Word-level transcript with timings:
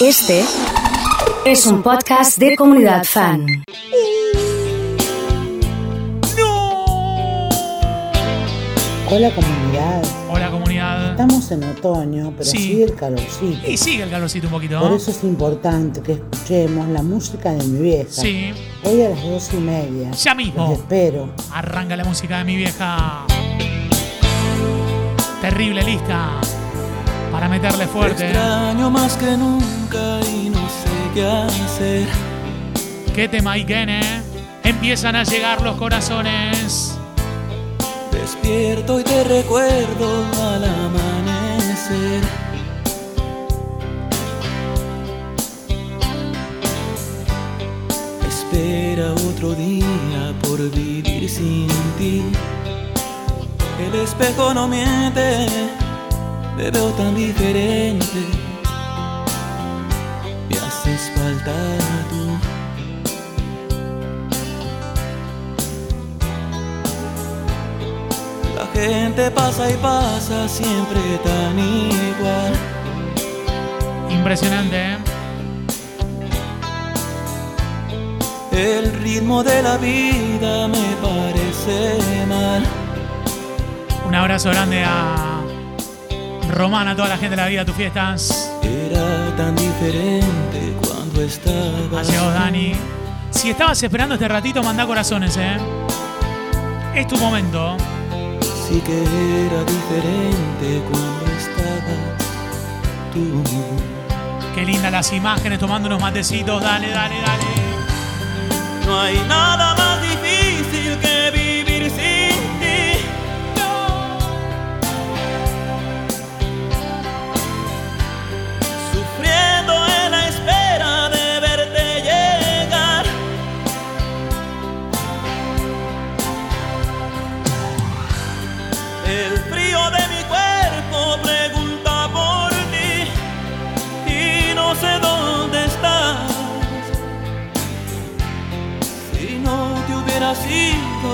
Este 0.00 0.44
es 1.44 1.66
un 1.66 1.82
podcast 1.82 2.38
de 2.38 2.56
comunidad 2.56 3.04
fan. 3.04 3.46
Hola 9.12 9.30
comunidad, 9.34 10.02
Hola 10.30 10.50
comunidad. 10.52 11.10
estamos 11.10 11.50
en 11.50 11.64
otoño, 11.64 12.30
pero 12.36 12.44
Sí. 12.48 12.58
sigue 12.58 12.84
el 12.84 12.94
calorcito. 12.94 13.68
Y 13.68 13.76
sigue 13.76 14.04
el 14.04 14.10
calorcito 14.10 14.46
un 14.46 14.52
poquito. 14.52 14.78
Por 14.78 14.92
eso 14.92 15.10
es 15.10 15.24
importante 15.24 16.00
que 16.00 16.12
escuchemos 16.12 16.88
la 16.88 17.02
música 17.02 17.50
de 17.52 17.64
mi 17.64 17.80
vieja. 17.80 18.08
Sí. 18.10 18.52
Hoy 18.84 19.02
a 19.02 19.08
las 19.10 19.22
dos 19.22 19.50
y 19.52 19.56
media. 19.56 20.12
Ya 20.12 20.34
mismo. 20.36 20.68
Los 20.68 20.78
espero. 20.78 21.30
Arranca 21.52 21.96
la 21.96 22.04
música 22.04 22.38
de 22.38 22.44
mi 22.44 22.56
vieja. 22.56 23.26
Terrible 25.40 25.82
lista. 25.82 26.40
Para 27.40 27.52
meterle 27.52 27.86
Te 27.86 27.90
fuerte. 27.90 28.24
extraño 28.26 28.90
más 28.90 29.16
que 29.16 29.34
nunca 29.34 30.20
y 30.30 30.50
no 30.50 30.58
sé 30.68 30.90
qué 31.14 31.24
hacer. 31.24 32.06
¿Qué 33.14 33.28
tema 33.28 33.52
hay, 33.52 33.64
Kene? 33.64 34.02
Empiezan 34.62 35.16
a 35.16 35.24
llegar 35.24 35.62
los 35.62 35.76
corazones. 35.76 36.98
Despierto 38.12 39.00
y 39.00 39.04
te 39.04 39.24
recuerdo 39.24 40.26
al 40.52 40.64
amanecer. 40.64 42.20
Espera 48.28 49.12
otro 49.14 49.54
día 49.54 50.34
por 50.42 50.58
vivir 50.72 51.26
sin 51.26 51.68
ti. 51.96 52.22
El 53.82 53.94
espejo 53.98 54.52
no 54.52 54.68
miente, 54.68 55.46
me 56.60 56.70
veo 56.70 56.90
tan 56.90 57.14
diferente. 57.14 58.20
Me 60.48 60.56
haces 60.58 61.10
falta 61.14 61.54
tú. 62.10 62.22
La 68.56 68.66
gente 68.78 69.30
pasa 69.30 69.70
y 69.70 69.74
pasa 69.76 70.48
siempre 70.48 71.00
tan 71.24 71.58
igual. 71.58 72.52
Impresionante, 74.10 74.76
¿eh? 74.76 74.98
El 78.52 78.92
ritmo 79.00 79.42
de 79.42 79.62
la 79.62 79.78
vida 79.78 80.68
me 80.68 80.96
parece 81.00 82.26
mal. 82.26 82.62
Un 84.06 84.14
abrazo 84.14 84.50
grande 84.50 84.84
a 84.84 85.29
Román, 86.50 86.88
a 86.88 86.96
toda 86.96 87.08
la 87.08 87.16
gente 87.16 87.30
de 87.30 87.42
la 87.42 87.48
vida, 87.48 87.64
tus 87.64 87.74
fiestas. 87.76 88.50
Era 88.62 89.34
tan 89.36 89.54
diferente 89.56 90.74
cuando 90.82 91.20
Ha 91.20 91.24
estaba. 91.24 92.02
llegado 92.02 92.30
Dani. 92.32 92.72
Si 93.30 93.50
estabas 93.50 93.82
esperando 93.82 94.14
este 94.14 94.28
ratito, 94.28 94.62
mandá 94.62 94.86
corazones, 94.86 95.36
¿eh? 95.36 95.56
Es 96.94 97.06
tu 97.06 97.16
momento. 97.16 97.76
Sí 98.68 98.80
que 98.84 99.02
era 99.46 99.62
diferente 99.64 100.82
cuando 100.90 101.24
estabas 101.38 102.18
tú. 103.12 103.42
Qué 104.54 104.64
lindas 104.64 104.90
las 104.92 105.12
imágenes 105.12 105.58
tomando 105.58 105.86
unos 105.88 106.00
matecitos. 106.00 106.62
Dale, 106.62 106.90
dale, 106.90 107.14
dale. 107.20 107.44
No 108.86 109.00
hay 109.00 109.18
nada 109.28 109.74
más 109.76 109.89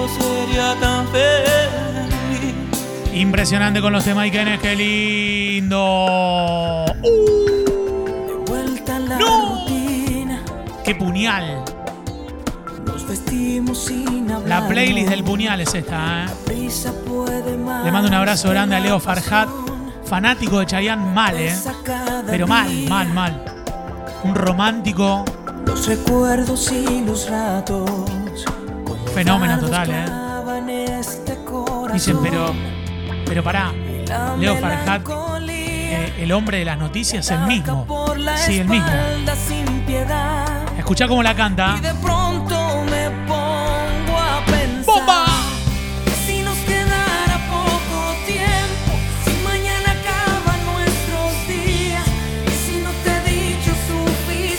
sería 0.08 0.74
tan 0.80 1.06
feliz. 1.08 2.54
Impresionante 3.14 3.80
con 3.80 3.92
los 3.92 4.04
temas 4.04 4.26
Ikenes, 4.26 4.60
qué 4.60 4.76
lindo. 4.76 6.84
De 7.02 8.34
vuelta 8.46 8.98
la 8.98 9.18
¡No! 9.18 9.64
rutina, 9.66 10.42
Qué 10.84 10.94
puñal. 10.94 11.64
nos 12.84 13.06
vestimos 13.08 13.78
sin 13.84 14.30
hablar. 14.30 14.62
La 14.62 14.68
playlist 14.68 15.08
del 15.08 15.24
puñal 15.24 15.60
es 15.62 15.74
esta, 15.74 16.24
¿eh? 16.24 16.26
Prisa 16.44 16.92
puede 17.06 17.56
más 17.56 17.84
Le 17.84 17.92
mando 17.92 18.08
un 18.08 18.14
abrazo 18.14 18.50
grande 18.50 18.76
a 18.76 18.80
Leo 18.80 19.00
Farhat, 19.00 19.48
fanático 20.04 20.58
de 20.60 20.66
Chayanne, 20.66 21.12
mal, 21.14 21.36
¿eh? 21.38 21.54
Pero 22.26 22.46
mal, 22.46 22.70
mal, 22.88 23.08
mal. 23.14 23.44
Un 24.24 24.34
romántico 24.34 25.24
Los 25.64 25.86
recuerdos 25.86 26.70
y 26.72 27.00
los 27.04 27.30
ratos. 27.30 27.88
Fenómeno 29.16 29.58
total, 29.58 29.90
¿eh? 29.90 30.04
este. 31.00 31.38
Dicen, 31.90 32.18
pero, 32.22 32.54
pero 33.24 33.42
pará, 33.42 33.72
Leo 34.38 34.58
Farhat, 34.58 35.08
eh, 35.48 36.12
el 36.18 36.32
hombre 36.32 36.58
de 36.58 36.66
las 36.66 36.76
noticias 36.76 37.30
el 37.30 37.40
mismo. 37.46 37.86
Sí, 38.36 38.58
el 38.58 38.68
mismo. 38.68 38.90
Escuchá 40.76 41.08
cómo 41.08 41.22
la 41.22 41.34
canta. 41.34 41.76
¡Bomba! 44.84 45.24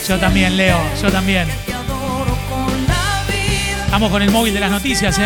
Yo 0.08 0.20
también, 0.20 0.58
Leo, 0.58 0.80
yo 1.00 1.12
también. 1.12 1.67
Estamos 3.98 4.14
con 4.14 4.22
el 4.22 4.30
móvil 4.30 4.54
de 4.54 4.60
las 4.60 4.70
noticias, 4.70 5.18
¿eh? 5.18 5.26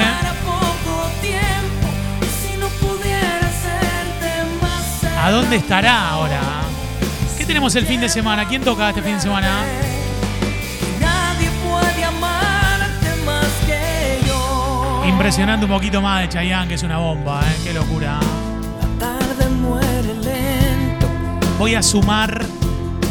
¿A 5.21 5.29
dónde 5.29 5.57
estará 5.57 6.07
ahora? 6.07 6.39
¿Qué 7.37 7.45
tenemos 7.45 7.75
el 7.75 7.85
fin 7.85 7.99
de 7.99 8.07
semana? 8.07 8.47
¿Quién 8.47 8.61
toca 8.61 8.87
este 8.87 9.01
fin 9.01 9.15
de 9.15 9.19
semana? 9.19 9.65
Impresionante 15.05 15.65
un 15.65 15.71
poquito 15.71 16.01
más 16.01 16.21
de 16.21 16.29
Chayanne, 16.29 16.69
que 16.69 16.75
es 16.75 16.83
una 16.83 16.97
bomba, 16.97 17.41
¿eh? 17.41 17.57
Qué 17.65 17.73
locura. 17.73 18.21
Voy 21.59 21.75
a 21.75 21.83
sumar 21.83 22.45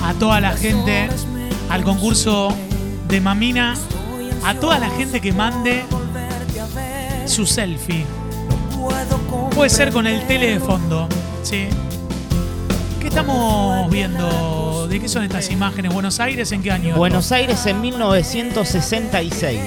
a 0.07 0.15
toda 0.15 0.41
la 0.41 0.57
gente 0.57 1.11
al 1.69 1.85
concurso 1.85 2.57
de 3.09 3.21
Mamina, 3.21 3.75
a 4.45 4.55
toda 4.55 4.79
la 4.79 4.91
gente 4.91 5.21
que 5.21 5.33
mande 5.33 5.85
su 7.27 7.47
selfie. 7.47 8.05
Puede 9.55 9.71
ser 9.71 9.93
con 9.93 10.07
el 10.07 10.27
tele 10.27 10.53
de 10.53 10.61
fondo, 10.61 11.09
¿sí? 11.43 11.69
¿Qué 13.01 13.09
estamos 13.09 13.91
viendo? 13.91 14.87
¿De 14.89 15.01
qué 15.01 15.09
son 15.09 15.23
estas 15.25 15.51
imágenes? 15.51 15.93
¿Buenos 15.93 16.19
Aires 16.21 16.51
en 16.53 16.63
qué 16.63 16.71
año? 16.73 16.97
Buenos 16.97 17.31
Aires 17.33 17.65
en 17.67 17.81
1966. 17.81 19.61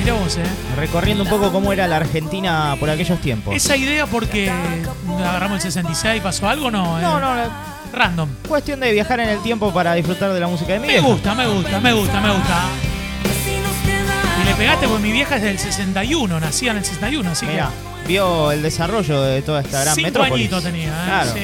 Mirá 0.00 0.14
vos, 0.14 0.36
¿eh? 0.36 0.42
Recorriendo 0.76 1.24
un 1.24 1.30
poco 1.30 1.50
cómo 1.52 1.72
era 1.72 1.86
la 1.88 1.96
Argentina 1.96 2.76
por 2.78 2.90
aquellos 2.90 3.20
tiempos. 3.20 3.54
Esa 3.54 3.76
idea 3.76 4.06
porque 4.06 4.50
agarramos 5.18 5.56
el 5.64 5.72
66, 5.72 6.22
¿pasó 6.22 6.48
algo 6.48 6.66
o 6.66 6.70
no? 6.70 7.00
No, 7.00 7.18
Eh, 7.18 7.20
no, 7.20 7.34
no, 7.34 7.74
Random. 7.92 8.28
cuestión 8.48 8.80
de 8.80 8.90
viajar 8.92 9.20
en 9.20 9.28
el 9.28 9.38
tiempo 9.40 9.72
para 9.72 9.94
disfrutar 9.94 10.32
de 10.32 10.40
la 10.40 10.48
música 10.48 10.72
de 10.74 10.80
mi 10.80 10.88
Me 10.88 11.00
gusta, 11.00 11.34
me 11.34 11.46
gusta, 11.46 11.80
me 11.80 11.92
gusta, 11.92 12.20
me 12.20 12.30
gusta. 12.32 12.64
Pegaste 14.58 14.86
porque 14.86 15.02
mi 15.02 15.12
vieja 15.12 15.36
es 15.36 15.42
del 15.42 15.58
61, 15.58 16.38
nacía 16.40 16.70
en 16.70 16.78
el 16.78 16.84
61, 16.84 17.30
así 17.30 17.44
Mirá, 17.46 17.70
que. 18.02 18.08
vio 18.08 18.52
el 18.52 18.62
desarrollo 18.62 19.20
de 19.22 19.42
toda 19.42 19.60
esta 19.62 19.80
gran 19.82 19.94
Cinco 19.96 20.06
metrópolis. 20.08 20.34
añitos 20.46 20.62
tenía, 20.62 20.88
¿eh? 20.88 21.04
Claro. 21.06 21.32
Sí. 21.34 21.40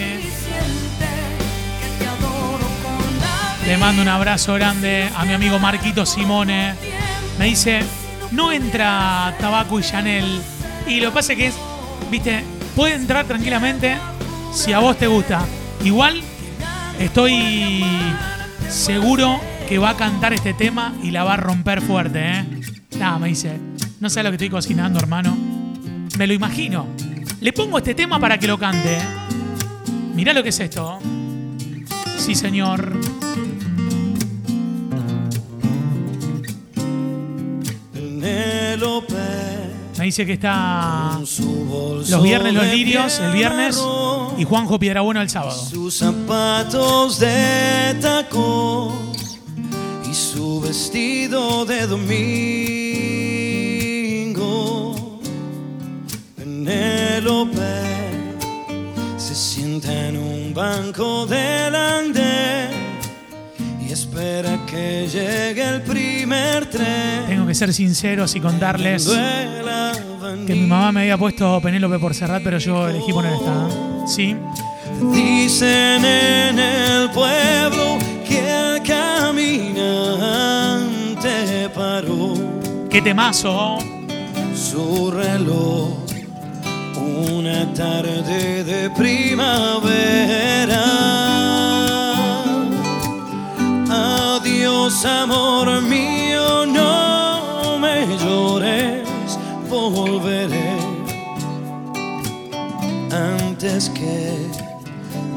Le 3.67 3.77
mando 3.77 4.03
un 4.03 4.09
abrazo 4.09 4.55
grande 4.55 5.09
a 5.17 5.25
mi 5.25 5.33
amigo 5.33 5.59
Marquito 5.59 6.07
Simone. 6.07 6.75
Me 7.39 7.47
dice, 7.47 7.81
no 8.33 8.53
entra 8.53 9.35
Tabaco 9.41 9.79
y 9.79 9.83
Chanel. 9.83 10.41
Y 10.87 11.01
lo 11.01 11.11
que 11.11 11.15
pasa 11.15 11.33
es 11.33 11.39
que 11.39 11.47
es, 11.49 11.55
viste, 12.11 12.43
puede 12.75 12.95
entrar 12.95 13.27
tranquilamente 13.27 13.97
si 14.55 14.73
a 14.73 14.79
vos 14.79 14.97
te 14.99 15.07
gusta. 15.07 15.45
Igual 15.85 16.21
estoy 16.99 17.85
seguro 18.69 19.41
que 19.69 19.79
va 19.79 19.91
a 19.91 19.97
cantar 19.97 20.33
este 20.33 20.53
tema 20.55 20.95
y 21.03 21.11
la 21.13 21.23
va 21.25 21.35
a 21.35 21.37
romper 21.37 21.81
fuerte, 21.81 22.21
¿eh? 22.21 22.45
Nada, 23.01 23.19
me 23.19 23.29
dice, 23.29 23.59
no 23.99 24.11
sé 24.11 24.23
lo 24.23 24.29
que 24.29 24.35
estoy 24.35 24.51
cocinando, 24.51 24.99
hermano. 24.99 25.35
Me 26.19 26.27
lo 26.27 26.35
imagino. 26.35 26.87
Le 27.41 27.51
pongo 27.51 27.79
este 27.79 27.95
tema 27.95 28.21
para 28.21 28.37
que 28.39 28.47
lo 28.47 28.59
cante. 28.59 28.99
¿eh? 28.99 29.03
Mirá 30.15 30.35
lo 30.35 30.43
que 30.43 30.51
es 30.51 30.61
esto. 30.61 30.99
Sí, 32.19 32.35
señor. 32.35 32.93
Me 39.97 40.05
dice 40.05 40.27
que 40.27 40.35
está 40.35 41.19
los 41.21 42.23
viernes 42.23 42.53
los 42.53 42.67
lirios, 42.67 43.19
el 43.19 43.33
viernes, 43.33 43.83
y 44.37 44.45
Juanjo 44.45 44.79
Piedrabueno 44.79 45.23
el 45.23 45.31
sábado. 45.31 45.59
Sus 45.59 45.95
zapatos 45.95 47.19
de 47.19 47.97
tacón 48.01 48.93
y 50.11 50.15
su 50.15 50.61
vestido 50.61 51.65
de 51.65 51.87
domingo. 51.87 52.80
Sienta 59.71 60.09
en 60.09 60.17
un 60.17 60.53
banco 60.53 61.27
del 61.27 61.77
andén 61.77 62.71
y 63.81 63.93
espera 63.93 64.59
que 64.67 65.07
llegue 65.07 65.63
el 65.63 65.83
primer 65.83 66.67
tren. 66.67 67.27
Tengo 67.29 67.47
que 67.47 67.55
ser 67.55 67.73
sinceros 67.73 68.35
y 68.35 68.41
contarles 68.41 69.09
que 70.45 70.55
mi 70.55 70.67
mamá 70.67 70.91
me 70.91 71.03
había 71.03 71.17
puesto 71.17 71.61
Penélope 71.61 72.01
por 72.01 72.15
Serrat, 72.15 72.43
pero 72.43 72.59
yo 72.59 72.89
elegí 72.89 73.13
poner 73.13 73.35
esta. 73.35 73.69
¿eh? 73.69 74.07
Sí. 74.09 74.37
Dicen 75.13 76.05
en 76.05 76.59
el 76.59 77.11
pueblo 77.11 77.99
que 78.27 78.41
el 78.41 78.83
caminante 78.83 80.11
paró 81.73 82.35
¡Qué 82.91 83.01
temazo! 83.03 83.79
su 84.53 85.13
reloj 85.13 86.00
una 87.21 87.73
tarde 87.75 88.65
de 88.65 88.91
primavera. 88.91 90.85
Adiós, 93.89 95.05
amor 95.05 95.83
mío, 95.83 96.67
no 96.67 97.79
me 97.79 98.07
llores, 98.19 99.09
volveré 99.69 100.79
antes 103.11 103.91
que 103.91 104.49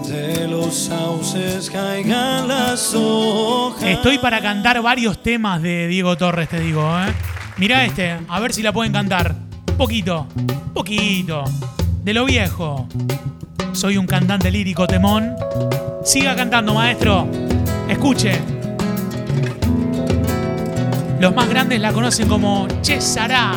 de 0.07 0.47
los 0.47 0.75
sauces 0.75 1.69
caigan 1.69 2.47
las 2.47 2.93
hojas. 2.93 3.83
Estoy 3.83 4.17
para 4.19 4.41
cantar 4.41 4.81
varios 4.81 5.21
temas 5.21 5.61
de 5.61 5.87
Diego 5.87 6.15
Torres, 6.17 6.49
te 6.49 6.59
digo, 6.59 6.81
¿eh? 6.99 7.11
Mirá 7.57 7.85
este, 7.85 8.17
a 8.27 8.39
ver 8.39 8.53
si 8.53 8.61
la 8.61 8.71
pueden 8.71 8.93
cantar. 8.93 9.42
Un 9.73 9.77
poquito, 9.77 10.27
un 10.35 10.71
poquito. 10.71 11.43
De 12.03 12.13
lo 12.13 12.25
viejo. 12.25 12.87
Soy 13.71 13.97
un 13.97 14.05
cantante 14.05 14.51
lírico 14.51 14.85
temón. 14.85 15.35
Siga 16.05 16.35
cantando, 16.35 16.75
maestro. 16.75 17.27
Escuche. 17.89 18.39
Los 21.19 21.33
más 21.33 21.49
grandes 21.49 21.81
la 21.81 21.91
conocen 21.91 22.29
como 22.29 22.67
Che 22.83 23.01
Sará. 23.01 23.53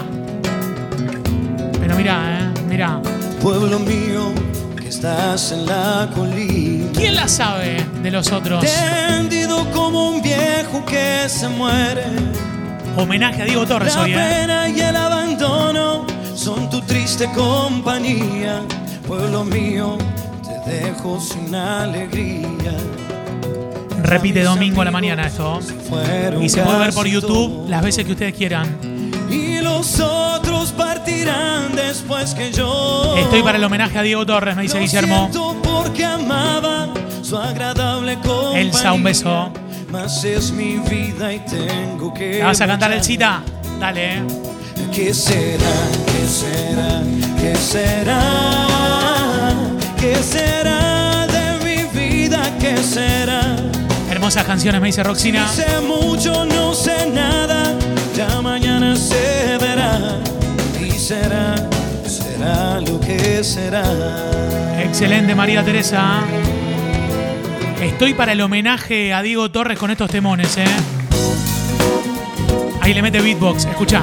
Pero 1.78 1.96
mirá, 1.96 2.40
¿eh? 2.40 2.60
Mirá. 2.66 2.98
Pueblo 3.42 3.78
mío, 3.78 4.32
que 4.80 4.88
estás 4.88 5.52
en 5.52 5.66
la 5.66 6.08
colina. 6.14 6.92
¿Quién 6.94 7.14
la 7.14 7.28
sabe 7.28 7.84
de 8.02 8.10
los 8.10 8.32
otros? 8.32 8.64
Tendido 8.64 9.70
como 9.70 10.12
un 10.12 10.22
viejo 10.22 10.82
que 10.86 11.28
se 11.28 11.46
muere. 11.50 12.04
Homenaje 12.96 13.42
a 13.42 13.44
Diego 13.44 13.66
Torres 13.66 13.94
La 13.94 14.02
hoy, 14.02 14.14
¿eh? 14.14 14.72
Abandono 15.36 16.06
son 16.34 16.68
tu 16.70 16.80
triste 16.82 17.28
compañía. 17.34 18.62
Pueblo 19.06 19.44
mío, 19.44 19.98
te 20.42 20.70
dejo 20.70 21.20
sin 21.20 21.54
alegría. 21.54 22.72
Repite 24.02 24.42
domingo 24.42 24.82
a 24.82 24.84
la 24.84 24.90
mañana 24.90 25.26
esto. 25.26 25.60
Y 26.40 26.48
se 26.48 26.62
puede 26.62 26.78
ver 26.78 26.94
por 26.94 27.06
YouTube 27.06 27.68
las 27.68 27.82
veces 27.82 28.04
que 28.04 28.12
ustedes 28.12 28.34
quieran. 28.34 29.12
Y 29.30 29.60
los 29.60 30.00
otros 30.00 30.72
partirán 30.72 31.74
después 31.74 32.34
que 32.34 32.52
yo. 32.52 33.16
Estoy 33.18 33.42
para 33.42 33.58
el 33.58 33.64
homenaje 33.64 33.98
a 33.98 34.02
Diego 34.02 34.24
Torres, 34.24 34.56
me 34.56 34.62
dice 34.62 34.78
Guillermo. 34.78 35.30
porque 35.62 36.04
amaba 36.04 36.88
su 37.22 37.36
agradable 37.36 38.14
compañía. 38.20 38.60
Elsa, 38.60 38.92
un 38.92 39.02
beso. 39.02 39.52
Mas 39.90 40.24
es 40.24 40.50
mi 40.52 40.78
vida 40.78 41.32
y 41.32 41.40
tengo 41.40 42.12
que. 42.12 42.38
¿La 42.38 42.46
vas 42.46 42.60
a 42.60 42.66
cantar 42.66 42.92
el 42.92 43.02
cita? 43.02 43.42
Dale, 43.80 44.14
¿eh? 44.14 44.45
¿Qué 44.96 45.12
será? 45.12 45.76
¿Qué 46.06 46.26
será? 46.26 47.02
¿Qué 47.38 47.54
será? 47.54 49.52
¿Qué 50.00 50.14
será 50.22 51.26
de 51.26 51.62
mi 51.62 51.82
vida? 52.00 52.50
¿Qué 52.58 52.78
será? 52.78 53.56
Hermosas 54.10 54.44
canciones, 54.44 54.80
me 54.80 54.86
dice 54.86 55.02
Roxina. 55.02 55.46
Sé 55.48 55.82
mucho, 55.82 56.46
no 56.46 56.72
sé 56.72 57.10
nada. 57.10 57.74
Ya 58.16 58.40
mañana 58.40 58.96
se 58.96 59.58
verá. 59.60 60.18
Y 60.80 60.90
será, 60.92 61.56
será 62.06 62.80
lo 62.80 62.98
que 62.98 63.44
será. 63.44 63.84
Excelente, 64.82 65.34
María 65.34 65.62
Teresa. 65.62 66.22
Estoy 67.82 68.14
para 68.14 68.32
el 68.32 68.40
homenaje 68.40 69.12
a 69.12 69.20
Diego 69.20 69.50
Torres 69.50 69.78
con 69.78 69.90
estos 69.90 70.10
temones, 70.10 70.56
¿eh? 70.56 70.64
Ahí 72.80 72.94
le 72.94 73.02
mete 73.02 73.20
beatbox, 73.20 73.66
escucha. 73.66 74.02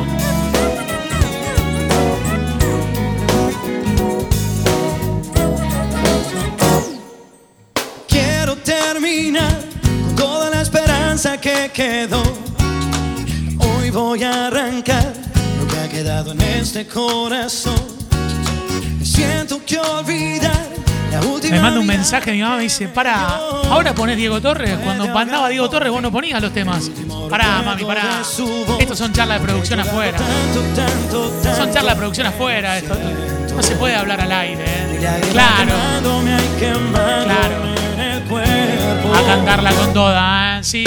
Quedó. 11.74 12.22
Hoy 13.60 13.90
voy 13.90 14.24
a 14.24 14.48
arrancar 14.48 15.12
lo 15.60 15.68
que 15.68 15.80
ha 15.80 15.90
quedado 15.90 16.32
en 16.32 16.42
este 16.42 16.88
corazón. 16.88 17.76
Siento 19.02 19.60
que 19.66 19.80
olvidar 19.80 20.68
la 21.12 21.22
última. 21.22 21.56
Me 21.56 21.62
manda 21.62 21.80
un 21.80 21.88
mensaje, 21.88 22.32
mi 22.32 22.42
mamá 22.42 22.58
me 22.58 22.64
dice, 22.64 22.88
para, 22.88 23.26
ahora 23.70 23.94
pones 23.96 24.18
Diego 24.18 24.40
Torres. 24.40 24.78
Cuando 24.84 25.08
mandaba 25.08 25.50
Diego 25.50 25.70
Torres 25.70 25.92
vos 25.92 26.02
no 26.02 26.12
ponías 26.12 26.42
los 26.42 26.54
temas. 26.54 26.92
Pará, 27.30 27.64
mami, 27.64 27.84
pará. 27.84 28.22
Estos 28.80 28.98
son 28.98 29.12
charlas 29.12 29.42
de 29.42 29.48
producción 29.48 29.80
afuera. 29.80 30.18
Son 31.58 31.74
charlas 31.74 31.96
de 31.96 32.00
producción 32.00 32.28
afuera. 32.28 32.78
Esto 32.78 32.96
no 33.56 33.64
se 33.64 33.76
puede 33.76 33.96
hablar 33.96 34.22
al 34.22 34.32
aire, 34.32 34.64
¿eh? 34.64 35.30
Claro. 35.32 35.74
Claro. 37.24 37.74
A 39.16 39.26
cantarla 39.26 39.72
con 39.74 39.94
toda, 39.94 40.60
¿eh? 40.60 40.64
Sí. 40.64 40.86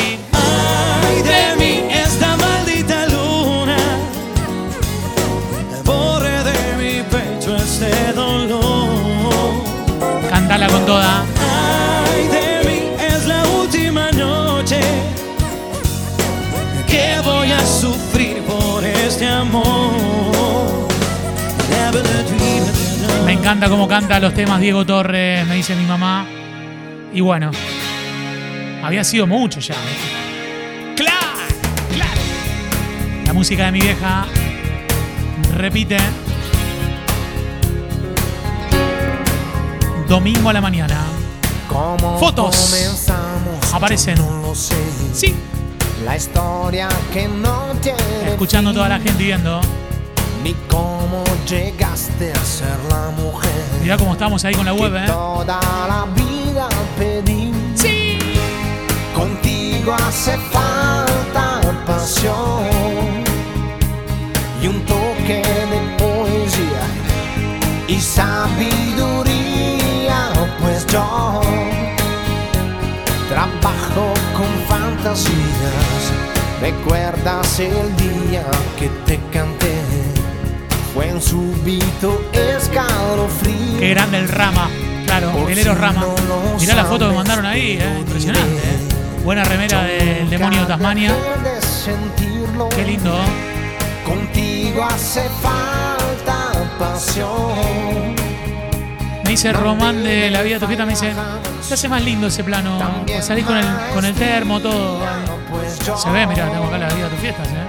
Con 10.71 10.85
toda. 10.85 11.25
Ay 12.11 12.27
de 12.27 12.69
mí 12.69 12.81
es 12.99 13.27
la 13.27 13.47
última 13.47 14.11
noche 14.11 14.81
Que 16.87 17.21
voy 17.25 17.53
a 17.53 17.65
sufrir 17.65 18.43
por 18.43 18.85
este 18.85 19.27
amor 19.27 19.93
Never 21.71 22.03
let 22.03 22.31
me 22.33 23.07
down. 23.07 23.25
Me 23.27 23.33
encanta 23.33 23.69
cómo 23.69 23.87
canta 23.87 24.19
los 24.19 24.35
temas 24.35 24.61
Diego 24.61 24.85
Torres, 24.85 25.47
me 25.47 25.55
dice 25.55 25.77
mi 25.77 25.85
mamá. 25.85 26.27
Y 27.13 27.21
bueno, 27.21 27.51
había 28.83 29.05
sido 29.05 29.27
mucho 29.27 29.61
ya. 29.61 29.77
¡Claro! 30.97 31.39
¡Claro! 31.95 32.21
La 33.25 33.33
música 33.33 33.67
de 33.67 33.73
mi 33.73 33.81
vieja 33.81 34.27
repite. 35.55 35.97
Domingo 40.09 40.49
a 40.49 40.53
la 40.53 40.61
mañana. 40.61 41.01
¿Cómo 41.69 42.19
Fotos. 42.19 42.57
comenzamos? 42.57 43.73
Aparecen. 43.73 44.17
Sí, 45.13 45.35
La 46.05 46.17
historia 46.17 46.89
que 47.13 47.27
no 47.27 47.73
tiene 47.83 47.99
escuchando 48.31 48.73
toda 48.73 48.89
la 48.89 48.99
gente 49.01 49.23
viendo. 49.23 49.61
Ni 50.45 50.55
cómo 50.71 51.25
llegaste 51.49 52.33
a 52.33 52.45
ser 52.45 52.79
la 52.89 53.11
mujer. 53.11 53.51
Mirá 53.83 53.97
cómo 53.97 54.13
estamos 54.13 54.45
ahí 54.45 54.55
con 54.55 54.65
la 54.65 54.73
web, 54.75 54.95
¿eh? 54.95 55.07
Toda 55.07 55.61
la 55.89 56.07
vida 56.15 56.69
pedí. 56.97 57.53
Sí. 57.75 58.19
Contigo 59.15 59.95
hace 59.95 60.37
falta 60.53 61.61
pasión 61.85 63.25
y 64.63 64.67
un 64.69 64.81
toque 64.85 65.43
de 65.43 65.81
poesía 65.99 66.85
y 67.89 68.01
sabiduría, 68.01 69.16
yo 70.97 71.41
trabajo 73.29 74.15
con 74.37 74.49
fantasías. 74.69 76.13
¿Recuerdas 76.61 77.61
el 77.61 77.97
día 77.97 78.45
que 78.79 78.89
te 79.05 79.21
canté? 79.31 79.75
Fue 80.95 81.09
en 81.11 81.21
súbito 81.21 82.23
escalofrío. 82.33 83.79
Qué 83.79 83.91
grande 83.91 84.19
el 84.19 84.29
Rama. 84.29 84.71
Claro, 85.05 85.31
Por 85.33 85.51
el 85.51 85.59
Eros 85.59 85.75
si 85.77 85.81
Rama. 85.81 86.01
no 86.01 86.59
Mirá 86.59 86.75
la 86.75 86.85
foto 86.87 87.09
que 87.11 87.15
mandaron 87.15 87.47
ahí, 87.47 87.79
¿eh? 87.81 87.99
Impresionante. 88.01 88.57
¿eh? 88.57 89.23
Buena 89.23 89.45
remera 89.45 89.83
del 89.85 90.31
demonio 90.31 90.61
de 90.63 90.67
Tasmania. 90.67 91.15
Qué 92.71 92.77
Qué 92.77 92.85
lindo. 92.85 93.19
Contigo 94.05 94.85
hace 94.85 95.29
falta 95.43 96.53
pasión. 96.79 98.26
Me 99.27 99.33
dice 99.33 99.53
Román 99.53 100.05
de 100.05 100.31
La 100.31 100.41
Vida 100.43 100.55
de 100.55 100.61
tu 100.61 100.67
Fiesta, 100.67 100.87
me 100.87 100.93
dice, 100.93 101.13
se 101.61 101.75
hace 101.75 101.89
más 101.89 102.01
lindo 102.01 102.29
ese 102.29 102.45
plano. 102.45 102.79
Pues 103.05 103.25
salís 103.25 103.45
con 103.45 103.57
el, 103.57 103.67
con 103.93 104.05
el 104.05 104.15
termo, 104.15 104.61
todo. 104.61 105.01
Se 105.97 106.11
ve, 106.13 106.29
mira, 106.29 106.49
tengo 106.49 106.67
acá 106.67 106.79
La 106.79 106.95
Vida 106.95 107.09
de 107.09 107.17
tu 107.17 107.21
Fiesta, 107.21 107.43
¿eh? 107.43 107.67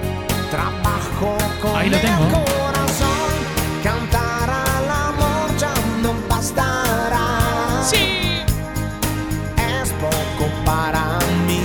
Ahí 1.76 1.90
lo 1.90 1.98
tengo. 1.98 2.28
Sí. 7.84 8.44
es 9.58 9.90
poco 9.94 10.52
para 10.64 11.18
mí. 11.48 11.62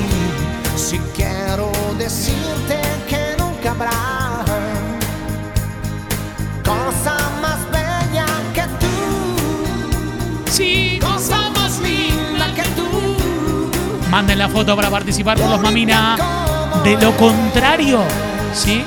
Si 0.74 0.96
quiero 1.14 1.70
decirte 1.98 2.80
que 3.10 3.36
nunca 3.38 3.72
habrá 3.72 4.21
Manden 14.12 14.38
la 14.38 14.48
foto 14.50 14.76
para 14.76 14.90
participar 14.90 15.38
por 15.38 15.48
los 15.48 15.58
Mamina. 15.58 16.18
De 16.84 17.00
lo 17.00 17.16
contrario, 17.16 18.02
¿sí? 18.52 18.84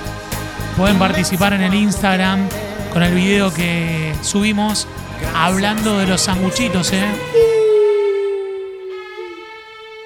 Pueden 0.78 1.00
participar 1.00 1.54
en 1.54 1.64
el 1.64 1.74
Instagram 1.74 2.48
con 2.94 3.02
el 3.02 3.12
video 3.16 3.52
que 3.52 4.14
subimos 4.22 4.88
hablando 5.34 5.98
de 5.98 6.06
los 6.06 6.22
sanguchitos, 6.22 6.94
¿eh? 6.94 7.08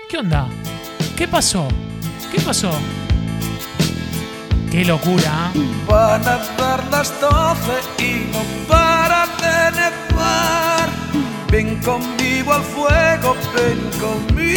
¿Qué 0.07 0.19
onda? 0.19 0.47
¿Qué 1.17 1.27
pasó? 1.27 1.67
¿Qué 2.31 2.39
pasó? 2.39 2.71
Qué 4.71 4.85
locura, 4.85 5.51
¿eh? 5.53 5.59
Van 5.85 6.25
a 6.25 6.37
dar 6.57 6.87
las 6.89 7.11
doce 7.19 7.81
y 8.01 8.31
no 8.31 8.39
para 8.69 9.25
de 9.41 9.81
nevar. 9.81 10.88
Ven 11.51 11.77
conmigo 11.81 12.53
al 12.53 12.63
fuego, 12.63 13.35
ven 13.55 13.79
conmigo. 13.99 14.49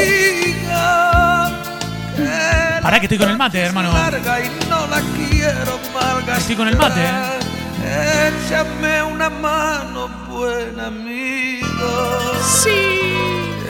Que 2.16 2.82
Pará 2.82 2.98
que 3.00 3.06
estoy 3.06 3.18
con 3.18 3.30
el 3.30 3.36
mate, 3.38 3.60
hermano. 3.60 3.92
larga 3.92 4.40
y 4.40 4.50
no 4.68 4.86
la 4.88 5.00
quiero 5.16 5.78
malgastar. 5.94 6.38
Estoy 6.38 6.56
con 6.56 6.68
el 6.68 6.76
mate, 6.76 7.00
¿eh? 7.00 8.30
Échame 8.46 9.02
una 9.02 9.30
mano, 9.30 10.08
buen 10.28 10.78
amigo. 10.78 12.32
Sí. 12.62 12.70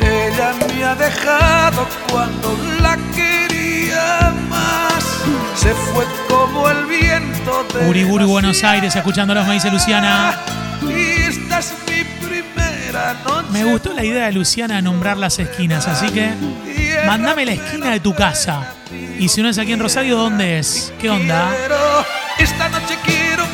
Ella 0.00 0.52
me 0.69 0.85
ha 0.85 0.95
dejado 0.97 1.87
cuando 2.11 2.57
la 2.81 2.97
quería 3.14 4.35
más. 4.50 5.05
Se 5.55 5.73
fue 5.73 6.05
como 6.29 6.69
el 6.69 6.87
viento 6.87 7.64
de 7.73 7.88
Uriburu, 7.88 8.26
Buenos 8.26 8.64
Aires, 8.64 8.95
escuchándolos, 8.97 9.47
me 9.47 9.55
dice 9.55 9.71
Luciana. 9.71 10.35
Y 10.83 11.23
esta 11.23 11.62
Me 13.50 13.64
gustó 13.64 13.92
la 13.92 14.04
idea 14.04 14.26
de 14.26 14.33
Luciana 14.33 14.76
de 14.76 14.83
nombrar 14.83 15.16
las 15.16 15.38
esquinas, 15.38 15.87
así 15.88 16.11
que 16.11 16.33
mandame 17.07 17.45
la 17.45 17.52
esquina 17.52 17.90
de 17.90 18.00
tu 18.00 18.14
casa. 18.14 18.75
Y 19.19 19.28
si 19.28 19.42
no 19.42 19.49
es 19.49 19.59
aquí 19.59 19.73
en 19.73 19.81
Rosario, 19.81 20.16
¿dónde 20.16 20.59
es? 20.59 20.92
¿Qué 21.00 21.11
onda? 21.11 21.50
Esta 22.38 22.69
noche 22.69 22.97
quiero 23.04 23.45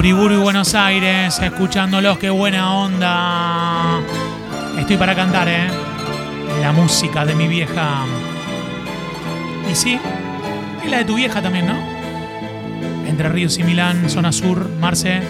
Uriburu 0.00 0.34
y 0.34 0.38
Buenos 0.38 0.74
Aires, 0.74 1.38
escuchándolos, 1.40 2.16
qué 2.16 2.30
buena 2.30 2.74
onda. 2.74 4.00
Estoy 4.78 4.96
para 4.96 5.14
cantar, 5.14 5.46
¿eh? 5.48 5.68
La 6.60 6.72
música 6.72 7.24
de 7.24 7.34
mi 7.34 7.48
vieja. 7.48 8.04
Y 9.70 9.74
sí, 9.74 9.98
es 10.84 10.90
la 10.90 10.98
de 10.98 11.04
tu 11.04 11.14
vieja 11.14 11.40
también, 11.40 11.66
¿no? 11.66 11.74
Entre 13.08 13.28
Ríos 13.28 13.58
y 13.58 13.64
Milán, 13.64 14.08
zona 14.10 14.32
sur, 14.32 14.68
Marce, 14.80 15.20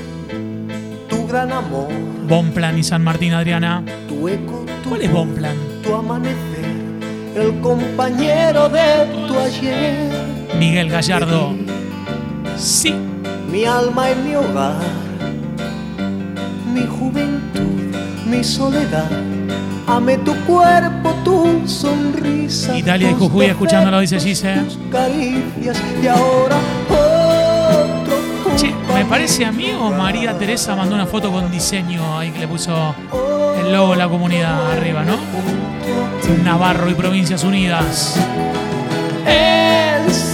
Tu 1.08 1.26
gran 1.26 1.52
amor, 1.52 1.88
Bonplan 2.28 2.78
y 2.78 2.82
San 2.82 3.02
Martín, 3.02 3.32
Adriana. 3.34 3.82
tu 4.08 4.28
eco, 4.28 4.64
tu 4.82 4.88
¿Cuál 4.90 5.02
es 5.02 5.12
Bonplan? 5.12 5.56
tu 5.82 5.94
amanecer, 5.94 6.66
el 7.36 7.60
compañero 7.60 8.68
de 8.68 9.06
tu 9.26 9.38
ayer, 9.38 10.10
Miguel 10.58 10.88
Gallardo. 10.90 11.54
Sí, 12.56 12.94
mi 13.50 13.64
alma 13.64 14.10
y 14.10 14.14
mi 14.28 14.34
hogar, 14.36 14.76
mi 16.74 16.86
juventud, 16.86 17.96
mi 18.26 18.44
soledad. 18.44 19.10
Ame 19.90 20.18
tu 20.18 20.34
cuerpo, 20.46 21.12
tu 21.24 21.66
sonrisa. 21.66 22.76
Italia 22.76 23.10
y 23.10 23.14
Jujuy 23.14 23.46
escuchándolo, 23.46 24.00
dice 24.00 24.20
Gise. 24.20 24.54
tus 24.54 24.78
caricias 24.90 25.82
y 26.02 26.06
ahora 26.06 26.56
otro 26.88 28.56
Che, 28.56 28.72
me 28.94 29.04
parece 29.04 29.44
a 29.44 29.52
mí 29.52 29.70
o 29.72 29.90
María 29.90 30.36
Teresa 30.38 30.74
mandó 30.76 30.94
una 30.94 31.06
foto 31.06 31.30
con 31.30 31.50
diseño 31.50 32.18
ahí 32.18 32.30
que 32.30 32.38
le 32.40 32.48
puso 32.48 32.94
el 33.58 33.72
logo 33.72 33.92
de 33.92 33.98
la 33.98 34.08
comunidad 34.08 34.72
arriba, 34.72 35.02
¿no? 35.04 35.16
Navarro 36.44 36.88
y 36.88 36.94
Provincias 36.94 37.42
Unidas. 37.42 38.16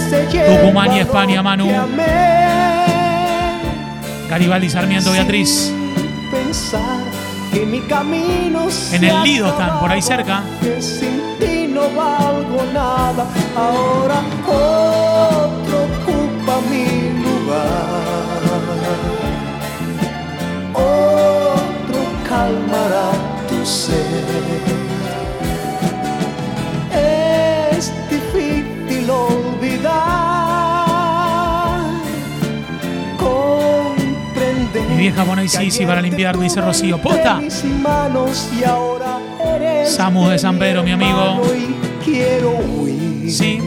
Tucumán 0.09 0.93
y 0.93 0.99
España, 0.99 1.41
Manu. 1.43 1.69
amé. 1.69 2.05
Garibaldi, 4.29 4.69
Sarmiento, 4.69 5.11
Beatriz. 5.11 5.73
Pensar 6.31 7.06
que 7.57 7.65
mi 7.65 7.79
camino 7.81 8.67
En 8.91 9.03
el 9.03 9.23
Lido 9.23 9.47
están, 9.47 9.79
por 9.79 9.89
ahí 9.89 10.01
cerca. 10.01 10.43
Que 10.61 10.81
sin 10.81 11.37
ti 11.39 11.67
no 11.67 11.89
valgo 11.89 12.63
nada. 12.73 13.25
Ahora 13.55 14.21
otro 14.45 15.77
ocupa 15.87 16.61
mi 16.69 16.85
lugar. 17.23 18.37
Otro 20.73 22.01
calmará 22.29 23.11
tu 23.49 23.65
sed. 23.65 24.76
Mi 34.97 35.03
vieja 35.03 35.23
pone 35.25 35.43
ahí 35.43 35.47
sí, 35.47 35.69
sí, 35.69 35.85
para 35.85 36.01
limpiar, 36.01 36.39
dice 36.39 36.59
Rocío. 36.59 36.99
¿Posta? 36.99 37.39
Y 37.39 37.51
Samu 39.85 40.27
de 40.27 40.39
San 40.39 40.57
Pedro, 40.57 40.81
mi 40.81 40.91
amigo. 40.91 41.39
y 41.55 42.03
Quiero 42.03 42.57
huir. 42.57 43.31
Sí. 43.31 43.59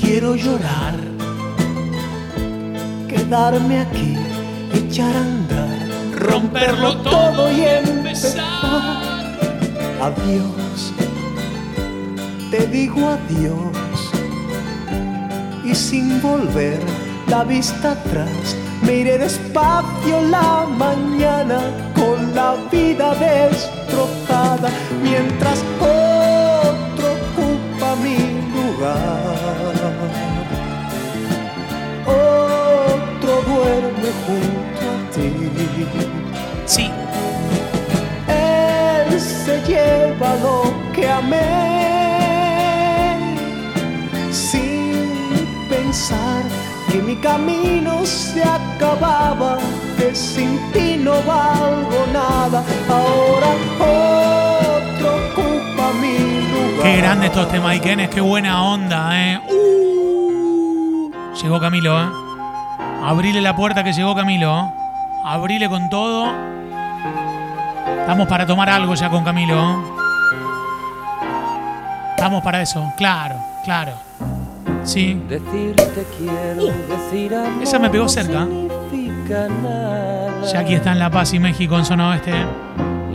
Quiero 0.00 0.34
llorar. 0.34 0.96
Quedarme 3.08 3.78
aquí, 3.78 4.16
echar 4.74 5.14
a 5.14 5.20
andar. 5.20 5.88
Romperlo 6.16 6.96
todo 7.02 7.52
y 7.52 7.60
empezar. 7.64 8.42
Adiós. 10.00 10.92
Te 12.50 12.66
digo 12.66 13.08
adiós. 13.08 14.10
Y 15.64 15.76
sin 15.76 16.20
volver 16.20 16.80
la 17.28 17.44
vista 17.44 17.92
atrás, 17.92 18.56
me 18.82 18.92
iré 19.00 19.18
despacio 19.18 20.20
la 20.30 20.66
mañana 20.66 21.60
con 21.94 22.34
la 22.34 22.56
vida 22.70 23.14
destrozada 23.14 24.70
mientras 25.02 25.58
otro 25.80 27.06
ocupa 27.18 27.96
mi 28.02 28.18
lugar. 28.54 29.72
Otro 32.06 33.32
duerme 33.50 34.10
junto 34.26 34.82
a 34.90 35.10
ti. 35.14 35.32
Sí. 36.66 36.90
Él 38.28 39.20
se 39.20 39.60
lleva 39.66 40.34
lo 40.36 40.72
que 40.92 41.08
amé 41.08 41.81
camino 47.22 48.04
se 48.04 48.42
acababa, 48.42 49.56
que 49.96 50.14
sin 50.14 50.58
ti 50.72 50.96
no 50.98 51.22
valgo 51.22 52.06
nada. 52.12 52.62
Ahora 52.88 53.48
otro 53.78 55.32
Qué 56.82 56.96
grande 56.96 57.26
estos 57.26 57.48
temas, 57.48 57.76
Ikenes, 57.76 58.10
qué 58.10 58.20
buena 58.20 58.64
onda, 58.64 59.10
eh. 59.16 59.40
Uh. 59.48 61.10
llegó 61.40 61.60
Camilo, 61.60 62.02
eh. 62.02 62.08
Abrile 63.04 63.40
la 63.40 63.54
puerta 63.54 63.84
que 63.84 63.92
llegó 63.92 64.14
Camilo. 64.16 64.52
eh. 64.58 64.72
Abrile 65.24 65.68
con 65.68 65.88
todo. 65.88 66.26
Estamos 68.00 68.26
para 68.26 68.44
tomar 68.46 68.68
algo 68.68 68.94
ya 68.94 69.08
con 69.08 69.22
Camilo. 69.22 69.54
eh. 69.54 69.76
Estamos 72.16 72.42
para 72.42 72.60
eso, 72.62 72.92
claro, 72.96 73.36
claro. 73.64 73.92
Sí. 74.84 75.20
Decirte 75.28 76.04
quiero, 76.18 76.66
decir 76.88 77.34
amor 77.34 77.62
Esa 77.62 77.78
me 77.78 77.88
pegó 77.90 78.08
cerca. 78.08 78.46
Ya 80.52 80.60
aquí 80.60 80.74
está 80.74 80.92
en 80.92 80.98
La 80.98 81.10
Paz 81.10 81.32
y 81.34 81.38
México, 81.38 81.78
en 81.78 81.84
zona 81.84 82.10
oeste. 82.10 82.32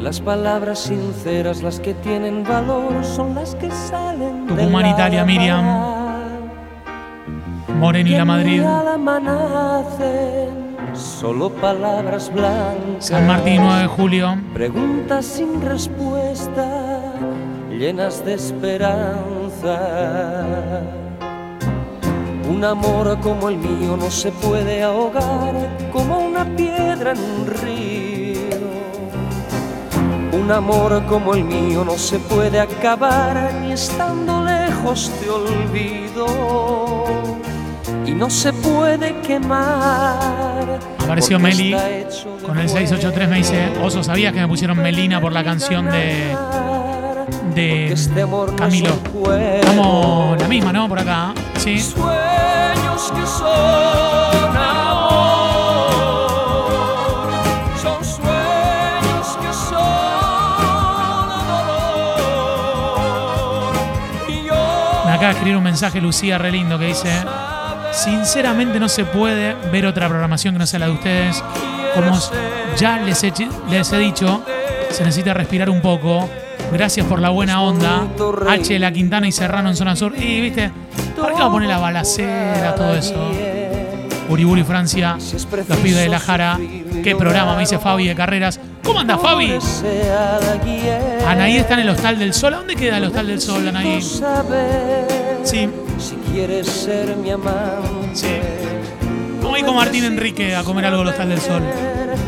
Las 0.01 0.21
palabras 0.21 0.79
sinceras, 0.79 1.61
las 1.61 1.79
que 1.79 1.93
tienen 1.93 2.43
valor, 2.43 3.03
son 3.03 3.35
las 3.35 3.55
que 3.55 3.69
salen 3.69 4.47
Tucumán, 4.47 4.83
del 4.83 4.93
Italia, 4.93 5.21
alma. 5.21 5.33
Miriam. 5.33 5.65
Moren 7.79 8.07
y 8.07 8.11
la 8.11 8.25
Madrid. 8.25 8.63
Solo 10.93 11.49
palabras 11.49 12.31
blancas. 12.33 13.05
San 13.05 13.27
Martín, 13.27 13.61
9 13.61 13.81
de 13.81 13.87
julio. 13.87 14.37
Preguntas 14.53 15.25
sin 15.25 15.61
respuesta, 15.61 17.13
llenas 17.69 18.25
de 18.25 18.33
esperanza. 18.33 19.77
Un 22.47 22.63
amor 22.63 23.19
como 23.19 23.49
el 23.49 23.57
mío 23.57 23.97
no 23.97 24.09
se 24.09 24.31
puede 24.31 24.81
ahogar 24.81 25.53
como 25.91 26.19
una 26.19 26.45
piedra 26.55 27.11
en 27.11 27.19
un 27.19 27.45
río. 27.45 28.07
Un 30.31 30.51
amor 30.51 31.05
como 31.07 31.33
el 31.33 31.43
mío 31.43 31.83
no 31.83 31.97
se 31.97 32.19
puede 32.19 32.59
acabar 32.59 33.53
ni 33.61 33.73
estando 33.73 34.45
lejos 34.45 35.11
te 35.19 35.29
olvido. 35.29 36.25
Y 38.05 38.11
no 38.11 38.29
se 38.29 38.53
puede 38.53 39.19
quemar. 39.21 40.79
Apareció 41.03 41.39
Meli 41.39 41.75
con 42.45 42.57
el 42.57 42.69
683 42.69 43.29
me 43.29 43.37
dice, 43.37 43.73
Oso, 43.83 44.01
¿sabías 44.03 44.31
que 44.31 44.39
me 44.39 44.47
pusieron 44.47 44.81
Melina 44.81 45.19
por 45.19 45.33
la 45.33 45.43
canción 45.43 45.85
de, 45.91 46.33
de 47.57 47.91
este 47.91 48.25
Camilo? 48.55 48.93
Estamos 49.35 50.39
la 50.39 50.47
misma, 50.47 50.71
¿no? 50.71 50.87
Por 50.87 50.99
acá. 50.99 51.33
Sí. 51.57 51.79
Sueños 51.79 53.11
que 53.15 53.25
son 53.25 54.55
amor, 54.55 55.89
son 57.81 58.05
sueños 58.05 59.37
que 59.41 59.51
son 59.53 61.29
dolor. 61.47 62.13
Yo 64.45 64.53
Me 65.05 65.11
acaba 65.11 65.29
de 65.29 65.31
escribir 65.31 65.57
un 65.57 65.63
mensaje 65.63 65.99
Lucía 65.99 66.37
re 66.37 66.51
lindo 66.51 66.77
que 66.77 66.85
dice, 66.85 67.09
sinceramente 67.91 68.79
no 68.79 68.87
se 68.87 69.03
puede 69.03 69.55
ver 69.71 69.87
otra 69.87 70.07
programación 70.07 70.53
que 70.53 70.59
no 70.59 70.67
sea 70.67 70.77
la 70.77 70.85
de 70.85 70.91
ustedes. 70.91 71.43
Como 71.95 72.19
ya 72.77 72.99
les 72.99 73.23
he, 73.23 73.33
les 73.71 73.91
he 73.91 73.97
dicho, 73.97 74.43
se 74.91 75.03
necesita 75.03 75.33
respirar 75.33 75.71
un 75.71 75.81
poco. 75.81 76.29
Gracias 76.71 77.05
por 77.05 77.19
la 77.19 77.29
buena 77.29 77.61
onda. 77.61 78.07
H 78.47 78.73
de 78.73 78.79
la 78.79 78.91
Quintana 78.91 79.27
y 79.27 79.31
Serrano 79.31 79.69
en 79.69 79.75
zona 79.75 79.95
sur. 79.95 80.13
Y 80.17 80.41
viste, 80.41 80.71
¿para 81.19 81.33
qué 81.33 81.41
va 81.41 81.47
a 81.47 81.51
poner 81.51 81.69
la 81.69 81.77
balacera, 81.77 82.75
todo 82.75 82.93
eso? 82.93 83.31
Uriburi 84.29 84.63
Francia, 84.63 85.17
los 85.17 85.77
pibes 85.77 85.95
de 85.97 86.09
la 86.09 86.19
Jara. 86.19 86.59
¿Qué 87.03 87.15
programa? 87.15 87.53
Me 87.53 87.61
dice 87.61 87.79
Fabi 87.79 88.07
de 88.07 88.15
Carreras. 88.15 88.59
¿Cómo 88.83 88.99
anda 88.99 89.17
Fabi? 89.17 89.57
Anaí 91.25 91.57
está 91.57 91.75
en 91.75 91.79
el 91.81 91.89
Hostal 91.89 92.19
del 92.19 92.33
Sol. 92.33 92.53
¿A 92.53 92.57
dónde 92.57 92.75
queda 92.75 92.97
el 92.97 93.05
Hostal 93.05 93.27
del 93.27 93.41
Sol, 93.41 93.67
Anaí? 93.67 94.01
Sí. 94.01 95.69
si 95.97 96.15
quieres 96.31 96.67
ser 96.67 97.15
mi 97.15 97.31
amante. 97.31 98.09
Sí. 98.13 98.27
Vamos 99.41 99.55
a 99.55 99.59
ir 99.59 99.65
con 99.65 99.75
Martín 99.75 100.03
Enrique 100.03 100.55
a 100.55 100.63
comer 100.63 100.85
algo 100.85 101.01
al 101.01 101.07
Hostal 101.07 101.29
del 101.29 101.39
Sol. 101.39 101.63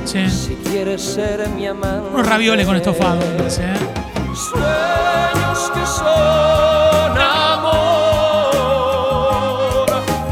Sí. 0.06 0.30
Si 0.30 0.56
quieres 0.70 1.02
ser 1.02 1.50
mi 1.50 1.68
amante. 1.68 2.10
Unos 2.14 2.28
ravioles 2.28 2.66
con 2.66 2.78
estofado, 2.78 3.20
¿eh? 3.22 3.99
Sueños 4.40 5.72
que 5.74 5.86
son 5.86 7.18
amor, 7.18 7.76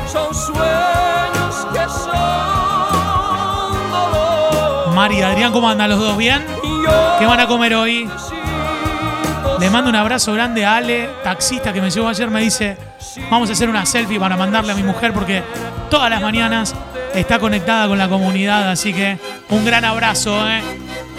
son 0.10 0.34
sueños 0.34 1.67
que 1.74 1.89
son 1.89 2.12
dolor. 3.91 4.96
Mari 4.96 5.22
Adrián, 5.22 5.52
¿cómo 5.52 5.70
andan 5.70 5.89
los 5.89 6.00
dos? 6.00 6.15
¿Bien? 6.15 6.41
¿Qué 7.20 7.26
van 7.26 7.41
a 7.41 7.48
comer 7.48 7.76
hoy? 7.76 8.10
Le 9.60 9.70
mando 9.70 9.89
un 9.89 9.96
abrazo 9.98 10.32
grande 10.32 10.65
a 10.65 10.78
Ale, 10.78 11.10
taxista 11.22 11.74
que 11.74 11.82
me 11.82 11.89
llevó 11.89 12.08
ayer, 12.08 12.30
me 12.30 12.39
dice, 12.39 12.78
vamos 13.30 13.50
a 13.50 13.54
hacer 13.54 13.67
una 13.70 13.86
selfie 13.86 14.22
para 14.22 14.38
mandarle 14.38 14.72
a 14.72 14.76
mi 14.76 14.84
mujer 14.84 15.12
porque 15.12 15.43
todas 15.89 16.10
las 16.10 16.22
mañanas 16.22 16.74
está 17.13 17.39
conectada 17.39 17.89
con 17.89 17.98
la 17.98 18.08
comunidad, 18.08 18.70
así 18.72 18.93
que 18.93 19.20
un 19.50 19.65
gran 19.65 19.84
abrazo, 19.84 20.48
¿eh? 20.48 20.63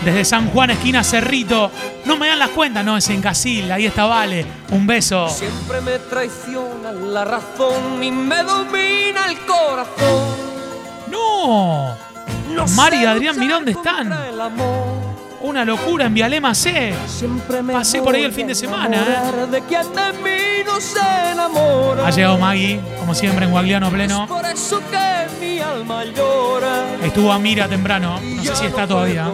Desde 0.05 0.25
San 0.25 0.51
Juan, 0.51 0.71
esquina 0.71 1.03
Cerrito. 1.03 1.71
No 2.05 2.17
me 2.17 2.29
dan 2.29 2.39
las 2.39 2.51
cuentas, 2.51 2.85
no, 2.85 2.97
es 2.97 3.09
en 3.11 3.21
Casil, 3.21 3.71
ahí 3.71 3.87
está 3.87 4.07
Vale. 4.07 4.47
Un 4.71 4.87
beso. 4.87 5.29
Siempre 5.29 5.81
me 5.81 5.99
traiciona 5.99 6.93
la 6.93 7.25
razón 7.25 8.03
y 8.03 8.11
me 8.11 8.43
domina 8.43 9.27
el 9.29 9.39
corazón. 9.41 10.37
¡No! 11.11 11.97
No 12.55 12.67
Mari 12.75 13.03
y 13.03 13.05
Adrián, 13.05 13.39
mirá 13.39 13.57
dónde 13.57 13.73
están. 13.73 14.09
contra 14.09 14.29
el 14.29 14.41
amor. 14.41 15.08
Una 15.41 15.65
locura 15.65 16.07
en 16.07 16.15
Vialema 16.15 16.55
C. 16.55 16.93
Pasé 17.73 18.03
por 18.03 18.15
ahí 18.15 18.25
el 18.25 18.33
fin 18.33 18.47
de 18.47 18.55
semana, 18.55 18.97
¿eh? 18.97 19.17
Ha 22.05 22.11
llegado 22.11 22.39
Maggie, 22.39 22.81
como 22.99 23.15
siempre, 23.15 23.45
en 23.45 23.51
Guagliano 23.53 23.91
pleno. 23.91 24.27
Estuvo 27.03 27.33
a 27.33 27.39
Mira 27.39 27.69
temprano, 27.69 28.21
no 28.21 28.43
sé 28.43 28.57
si 28.57 28.67
está 28.67 28.87
todavía. 28.87 29.31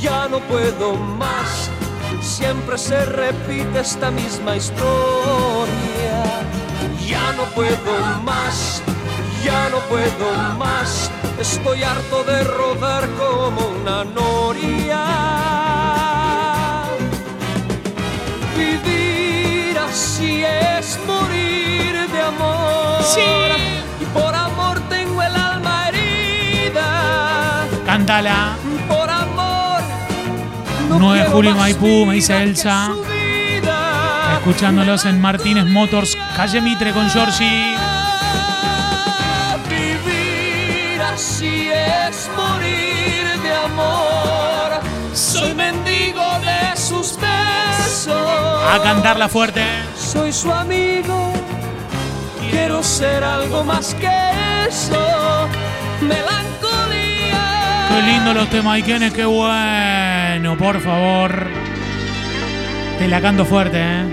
ya 0.00 0.28
no 0.28 0.40
puedo 0.40 0.94
más. 0.94 1.70
Siempre 2.22 2.78
se 2.78 3.04
repite 3.04 3.80
esta 3.80 4.10
misma 4.10 4.56
historia. 4.56 6.24
Ya 7.06 7.32
no 7.32 7.44
puedo 7.54 8.00
más, 8.24 8.82
ya 9.46 9.68
no 9.70 9.78
puedo 9.90 10.28
más. 10.58 11.10
Estoy 11.40 11.82
harto 11.82 12.24
de 12.24 12.42
rodar 12.44 13.08
como 13.22 13.60
una 13.80 14.04
noria. 14.04 15.02
Vivir 18.56 19.78
así 19.78 20.42
es 20.44 20.98
morir 21.06 21.94
de 22.14 22.20
amor. 22.32 23.02
Sí. 23.14 23.30
Y 24.00 24.04
por 24.06 24.34
amor 24.34 24.80
tengo 24.88 25.22
el 25.22 25.36
alma 25.36 25.88
herida. 25.88 27.66
Cántala. 27.84 28.56
Por 28.88 29.08
amor. 29.08 29.80
9 30.98 31.20
de 31.20 31.26
julio 31.26 31.54
Maipú, 31.54 32.06
me 32.06 32.14
dice 32.14 32.42
Elsa. 32.42 32.90
Escuchándolos 34.38 35.04
en 35.04 35.20
Martínez 35.20 35.66
Motors, 35.66 36.16
calle 36.36 36.60
Mitre 36.60 36.92
con 36.92 37.08
Giorgi. 37.10 37.85
A 48.68 48.82
cantarla 48.82 49.28
fuerte. 49.28 49.62
Soy 49.96 50.32
su 50.32 50.52
amigo. 50.52 51.32
Quiero 52.50 52.82
ser 52.82 53.22
algo 53.24 53.64
más 53.64 53.94
que 53.94 54.10
eso. 54.68 55.48
Melancolía. 56.00 57.88
Qué 57.88 58.02
lindo 58.02 58.34
los 58.34 58.50
temas, 58.50 58.78
Ikenes, 58.78 59.12
qué 59.12 59.24
bueno, 59.24 60.56
por 60.58 60.80
favor. 60.80 61.46
Te 62.98 63.08
la 63.08 63.20
canto 63.20 63.44
fuerte, 63.44 63.78
¿eh? 63.78 64.10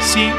Sí. 0.00 0.30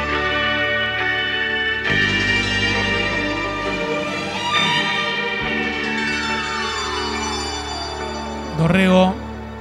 Dorrego 8.58 9.13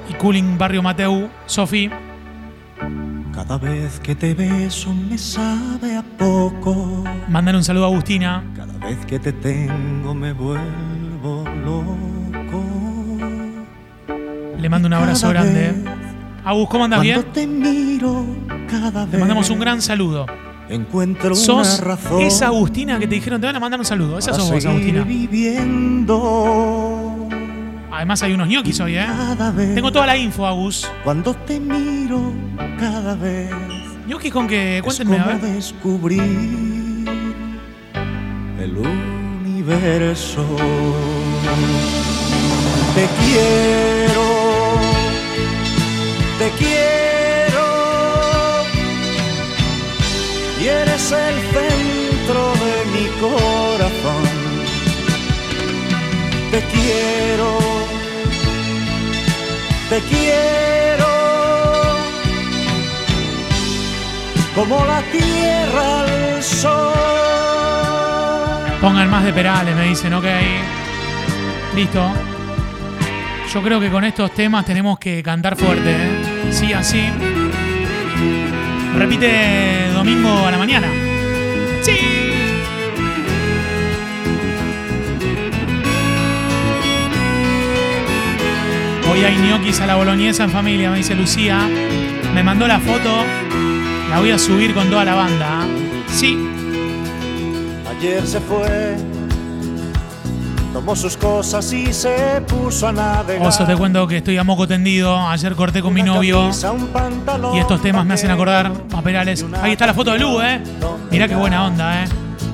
y 0.09 0.15
Cooling, 0.15 0.57
Barrio 0.57 0.83
Mateu, 0.83 1.29
Sofi. 1.47 1.91
Cada 3.47 3.59
vez 3.59 4.01
que 4.01 4.15
te 4.15 4.33
beso 4.33 4.93
me 4.95 5.19
sabe 5.19 5.97
a 5.97 6.03
poco. 6.03 7.05
Mandan 7.29 7.57
un 7.57 7.65
saludo 7.65 7.85
a 7.85 7.89
Agustina. 7.89 8.43
Cada 8.57 8.73
vez 8.79 9.05
que 9.05 9.19
te 9.19 9.33
tengo 9.35 10.15
me 10.15 10.33
vuelvo 10.33 11.45
loco. 11.65 12.65
Le 14.59 14.69
mando 14.71 14.87
un 14.89 14.95
abrazo 14.95 15.29
grande. 15.29 15.75
Agus, 16.43 16.69
¿cómo 16.71 16.85
andas 16.85 17.03
bien? 17.03 17.23
te 17.35 17.47
miro 17.47 18.25
cada. 18.71 19.07
Te 19.07 19.19
mandamos 19.19 19.51
un 19.51 19.61
gran 19.61 19.83
saludo. 19.83 20.25
Encuentro 20.71 21.35
Sos 21.35 21.79
una 21.79 21.85
razón. 21.85 22.23
esa 22.23 22.47
Agustina 22.47 22.99
que 22.99 23.07
te 23.07 23.17
dijeron 23.17 23.39
te 23.43 23.47
van 23.47 23.57
a 23.57 23.61
mandar 23.61 23.79
un 23.79 23.85
saludo. 23.85 24.19
Esa 24.19 24.33
sos 24.33 24.51
vos, 24.51 24.65
Agustina. 24.65 25.03
viviendo. 25.05 26.84
Además 27.95 28.23
hay 28.25 28.33
unos 28.33 28.49
ñoquis 28.49 28.81
hoy, 28.81 28.97
¿eh? 28.97 29.07
Tengo 29.75 29.93
toda 29.93 30.07
la 30.07 30.17
info, 30.17 30.45
Agus. 30.45 30.91
Cuando 31.05 31.33
te 31.33 31.61
miro 31.61 32.33
cada 32.77 33.15
vez. 33.15 33.53
¿Ñoquis 34.09 34.33
con 34.33 34.49
qué? 34.49 34.81
Cuéntenme, 34.83 35.19
a 35.19 35.25
ver. 35.27 35.41
descubrir 35.41 36.21
el 38.61 38.77
universo. 38.77 40.45
Te 42.97 43.07
quiero, 43.21 44.27
te 46.41 46.51
quiero. 46.59 47.65
Y 50.61 50.67
eres 50.67 51.13
el 51.13 51.37
centro 51.55 52.53
de 52.65 52.75
mi 52.93 53.07
corazón. 53.21 54.45
Te 56.51 56.61
quiero, 56.61 57.34
te 59.95 60.01
quiero 60.09 61.07
como 64.57 64.85
la 64.87 65.03
tierra 65.03 66.01
al 66.01 66.43
sol. 66.43 66.95
Pongan 68.81 69.09
más 69.09 69.25
de 69.25 69.33
Perales, 69.33 69.77
me 69.77 69.85
dicen, 69.85 70.15
ok. 70.15 70.25
Listo. 71.77 72.11
Yo 73.53 73.63
creo 73.63 73.79
que 73.79 73.91
con 73.91 74.05
estos 74.05 74.33
temas 74.33 74.65
tenemos 74.65 74.99
que 74.99 75.23
cantar 75.23 75.57
fuerte, 75.57 75.93
¿eh? 75.93 76.51
Sí, 76.51 76.73
así. 76.73 77.09
Repite 78.97 79.91
domingo 79.93 80.45
a 80.45 80.51
la 80.51 80.59
mañana. 80.59 80.89
Sí. 81.83 82.24
Hoy 89.15 89.23
hay 89.23 89.37
ñoquis 89.37 89.81
a 89.81 89.87
la 89.87 89.95
boloñesa 89.95 90.43
en 90.43 90.51
familia, 90.51 90.91
me 90.91 90.97
dice 90.97 91.15
Lucía. 91.15 91.69
Me 92.35 92.43
mandó 92.43 92.67
la 92.67 92.81
foto. 92.81 93.11
La 94.11 94.19
voy 94.19 94.33
a 94.33 94.39
subir 94.41 94.75
con 94.75 94.91
toda 94.91 95.05
la 95.05 95.15
banda. 95.15 95.65
¿eh? 95.65 96.03
Sí. 96.09 96.37
Ayer 97.89 98.27
se 98.27 98.41
fue, 98.41 98.97
tomó 100.73 100.97
sus 100.97 101.17
cosas 101.17 101.73
y 101.73 101.93
se 101.93 102.43
puso 102.49 102.89
a 102.89 102.93
navegar. 102.93 103.47
Oso, 103.47 103.65
te 103.65 103.77
cuento 103.77 104.05
que 104.09 104.17
estoy 104.17 104.37
a 104.37 104.43
moco 104.43 104.67
tendido. 104.67 105.17
Ayer 105.29 105.55
corté 105.55 105.81
con 105.81 105.95
mi 105.95 106.03
novio. 106.03 106.51
Y 107.55 107.59
estos 107.59 107.81
temas 107.83 108.05
me 108.05 108.15
hacen 108.15 108.33
acordar 108.33 108.73
a 108.93 109.01
Perales. 109.01 109.47
Ahí 109.63 109.73
está 109.73 109.87
la 109.87 109.95
foto 109.95 110.11
de 110.11 110.19
Lu, 110.19 110.41
¿eh? 110.41 110.61
Mirá 111.13 111.29
qué 111.29 111.37
buena 111.37 111.65
onda, 111.67 112.03
¿eh? 112.03 112.09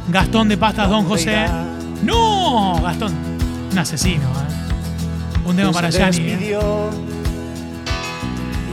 Gastón 0.08 0.50
de 0.50 0.58
Pastas 0.58 0.90
Don 0.90 1.06
José. 1.06 1.46
¡No! 2.02 2.78
Gastón. 2.82 3.14
Un 3.72 3.78
asesino, 3.78 4.24
¿eh? 4.24 4.49
Un 5.50 5.56
tema 5.56 5.72
para 5.72 5.90
Yanni. 5.90 6.18
¿eh? 6.30 6.56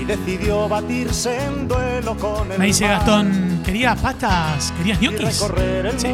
y 0.01 0.05
decidió 0.05 0.69
batirse 0.69 1.37
en 1.45 1.67
duelo 1.67 2.15
con 2.17 2.51
el 2.51 2.59
Me 2.59 2.65
dice 2.67 2.87
Gastón, 2.87 3.61
¿querías 3.65 3.99
pastas? 3.99 4.71
¿Querías 4.77 5.01
ñoquis? 5.01 5.43
Sí. 5.97 6.07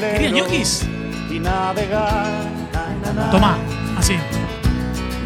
¿Querías 0.00 0.32
ñoquis? 0.32 0.86
y 1.30 1.38
navegar, 1.40 2.26
na, 2.72 3.12
na, 3.12 3.12
na, 3.12 3.30
Tomá, 3.30 3.56
así. 3.98 4.14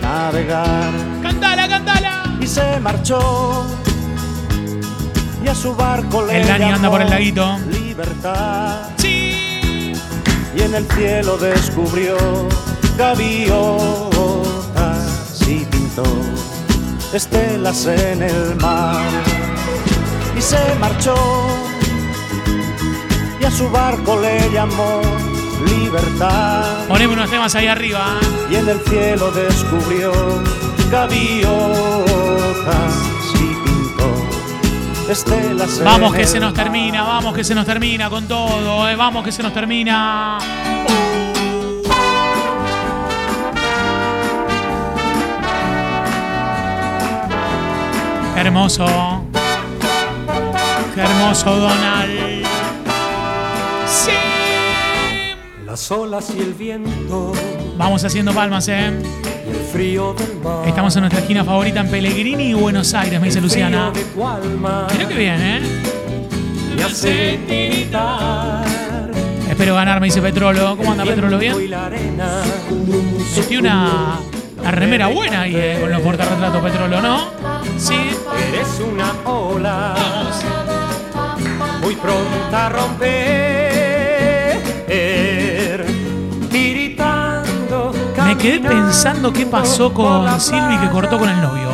navegar 0.00 0.90
¡Cantala, 1.22 1.68
cantala! 1.68 2.22
y 2.40 2.46
se 2.46 2.80
marchó 2.80 3.66
y 5.44 5.48
a 5.48 5.54
su 5.54 5.74
barco 5.74 6.24
le 6.26 6.40
El 6.40 6.46
Dani 6.48 6.64
anda 6.64 6.90
por 6.90 7.02
el 7.02 7.10
laguito. 7.10 7.58
libertad 7.70 8.88
¡Sí! 8.96 9.92
y 10.56 10.60
en 10.62 10.74
el 10.74 10.86
cielo 10.92 11.36
descubrió 11.36 12.16
gaviotas 12.98 14.28
y 15.46 15.64
pintó 15.66 16.02
estelas 17.12 17.86
en 17.86 18.22
el 18.24 18.56
mar 18.56 19.00
y 20.36 20.42
se 20.42 20.58
marchó 20.80 21.14
y 23.40 23.44
a 23.44 23.50
su 23.52 23.70
barco 23.70 24.20
le 24.20 24.50
llamó 24.50 25.00
libertad 25.64 26.86
Poneme 26.88 27.12
unos 27.12 27.30
temas 27.30 27.54
ahí 27.54 27.68
arriba. 27.68 28.18
¿eh? 28.20 28.26
y 28.50 28.56
en 28.56 28.68
el 28.68 28.80
cielo 28.80 29.30
descubrió 29.30 30.12
gaviotas 30.90 31.54
y 33.34 33.54
pintó 33.64 34.12
estelas 35.08 35.80
Vamos 35.84 36.12
en 36.14 36.20
que 36.20 36.26
se 36.26 36.36
el 36.38 36.42
nos 36.42 36.52
termina, 36.52 37.04
vamos 37.04 37.32
que 37.32 37.44
se 37.44 37.54
nos 37.54 37.64
termina 37.64 38.10
con 38.10 38.26
todo, 38.26 38.88
¿eh? 38.88 38.96
Vamos 38.96 39.24
que 39.24 39.30
se 39.30 39.42
nos 39.44 39.54
termina. 39.54 40.38
Qué 48.38 48.42
hermoso. 48.42 48.86
Qué 50.94 51.00
hermoso, 51.00 51.56
Donald. 51.56 52.46
Sí. 53.84 54.12
Las 55.66 55.90
olas 55.90 56.32
y 56.36 56.42
el 56.42 56.54
viento 56.54 57.32
Vamos 57.76 58.04
haciendo 58.04 58.32
palmas, 58.32 58.68
¿eh? 58.68 58.92
y 59.44 59.50
el 59.50 59.56
frío 59.72 60.14
del 60.14 60.36
mar. 60.36 60.68
Estamos 60.68 60.94
en 60.94 61.00
nuestra 61.00 61.20
esquina 61.20 61.44
favorita 61.44 61.80
en 61.80 61.90
Pellegrini 61.90 62.50
y 62.50 62.54
Buenos 62.54 62.94
Aires, 62.94 63.20
me 63.20 63.26
dice 63.26 63.40
Luciana. 63.40 63.90
Mirá 63.92 65.08
que 65.08 65.14
bien, 65.14 65.40
¿eh? 65.42 65.60
me 66.76 66.84
hace. 66.84 67.40
Espero 69.50 69.74
ganar, 69.74 69.98
me 70.00 70.06
dice 70.06 70.22
Petrolo. 70.22 70.76
¿Cómo 70.76 70.92
anda 70.92 71.04
Petrolo? 71.04 71.38
¿Bien? 71.38 71.60
y 71.60 71.66
la 71.66 71.86
arena 71.86 72.42
Metí 73.36 73.56
una, 73.56 74.20
una 74.60 74.70
remera 74.70 75.08
buena 75.08 75.40
ahí 75.40 75.56
eh, 75.56 75.78
con 75.80 75.90
los 75.90 76.00
portarretratos 76.02 76.62
Petrolo, 76.62 77.02
¿no? 77.02 77.47
Sí. 77.78 78.10
Eres 78.48 78.80
una 78.80 79.14
ola 79.24 79.94
muy 81.80 81.94
pronta 81.96 82.66
a 82.66 82.68
romper. 82.68 83.08
Tiritando. 86.50 87.92
Me 88.24 88.36
quedé 88.36 88.60
pensando 88.60 89.32
qué 89.32 89.46
pasó 89.46 89.94
con 89.94 90.40
Silvi 90.40 90.76
que 90.78 90.90
cortó 90.90 91.18
con 91.18 91.28
el 91.28 91.40
novio. 91.40 91.68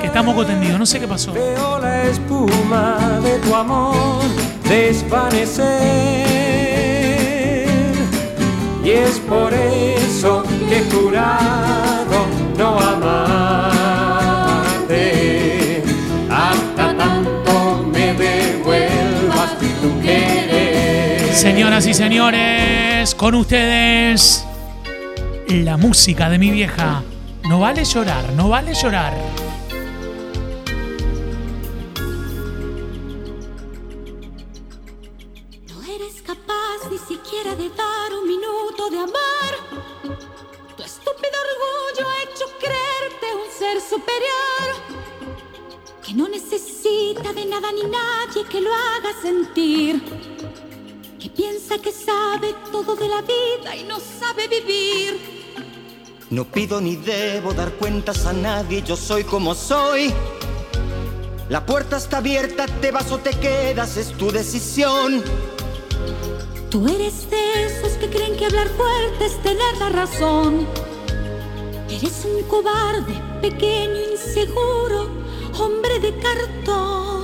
Que 0.00 0.06
está 0.06 0.22
moco 0.22 0.44
tendido, 0.44 0.78
no 0.78 0.86
sé 0.86 1.00
qué 1.00 1.08
pasó. 1.08 1.32
Veo 1.32 1.78
la 1.78 2.04
espuma 2.04 2.98
de 3.22 3.38
tu 3.38 3.54
amor 3.54 4.22
desvanecer. 4.68 5.62
Y 8.84 8.90
es 8.90 9.18
por 9.20 9.52
eso 9.54 10.42
que 10.68 10.78
he 10.78 10.90
jurado 10.90 12.26
no 12.58 12.78
amarte. 12.78 13.71
Señoras 21.42 21.88
y 21.88 21.92
señores, 21.92 23.16
con 23.16 23.34
ustedes 23.34 24.44
la 25.48 25.76
música 25.76 26.30
de 26.30 26.38
mi 26.38 26.52
vieja. 26.52 27.02
No 27.48 27.58
vale 27.58 27.84
llorar, 27.84 28.32
no 28.34 28.48
vale 28.48 28.72
llorar. 28.74 29.12
No 35.66 35.82
eres 35.82 36.22
capaz 36.22 36.88
ni 36.88 36.98
siquiera 36.98 37.56
de 37.56 37.70
dar 37.70 38.12
un 38.22 38.28
minuto 38.28 38.88
de 38.88 38.98
amar. 38.98 39.52
Tu 40.76 40.82
estúpido 40.84 41.36
orgullo 41.50 42.08
ha 42.08 42.22
hecho 42.22 42.46
creerte 42.60 43.26
un 43.34 43.50
ser 43.58 43.80
superior. 43.80 44.76
Que 46.06 46.14
no 46.14 46.28
necesita 46.28 47.32
de 47.32 47.46
nada 47.46 47.72
ni 47.72 47.82
nadie 47.82 48.44
que 48.48 48.60
lo 48.60 48.70
haga 48.72 49.12
sentir. 49.20 50.21
Que 51.80 51.90
sabe 51.90 52.54
todo 52.70 52.94
de 52.94 53.08
la 53.08 53.22
vida 53.22 53.74
y 53.74 53.84
no 53.84 53.98
sabe 53.98 54.46
vivir. 54.46 55.18
No 56.30 56.44
pido 56.44 56.80
ni 56.80 56.96
debo 56.96 57.54
dar 57.54 57.72
cuentas 57.72 58.26
a 58.26 58.32
nadie, 58.32 58.82
yo 58.82 58.94
soy 58.94 59.24
como 59.24 59.54
soy. 59.54 60.12
La 61.48 61.64
puerta 61.64 61.96
está 61.96 62.18
abierta, 62.18 62.66
te 62.66 62.92
vas 62.92 63.10
o 63.10 63.18
te 63.18 63.30
quedas, 63.30 63.96
es 63.96 64.12
tu 64.12 64.30
decisión. 64.30 65.24
Tú 66.70 66.86
eres 66.86 67.28
de 67.30 67.64
esos 67.64 67.92
que 67.92 68.10
creen 68.10 68.36
que 68.36 68.44
hablar 68.44 68.68
fuerte 68.68 69.24
es 69.24 69.42
tener 69.42 69.76
la 69.78 69.88
razón. 69.88 70.66
Eres 71.88 72.24
un 72.26 72.42
cobarde, 72.44 73.14
pequeño, 73.40 74.12
inseguro, 74.12 75.10
hombre 75.58 75.98
de 76.00 76.16
cartón. 76.18 77.21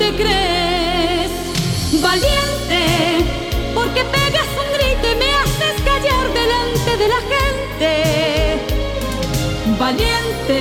te 0.00 0.16
crees 0.16 1.30
valiente, 2.00 2.82
porque 3.74 4.02
pegas 4.02 4.48
un 4.62 4.68
grito 4.76 5.04
y 5.12 5.16
me 5.22 5.30
haces 5.42 5.76
callar 5.84 6.26
delante 6.32 6.90
de 7.02 7.08
la 7.14 7.20
gente. 7.32 7.90
Valiente, 9.78 10.58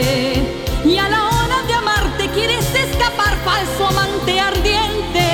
y 0.84 0.98
a 0.98 1.08
la 1.08 1.22
hora 1.30 1.62
de 1.68 1.74
amarte 1.74 2.28
quieres 2.36 2.66
escapar, 2.76 3.34
falso 3.46 3.88
amante 3.88 4.38
ardiente. 4.38 5.26